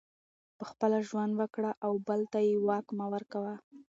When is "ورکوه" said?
3.13-3.53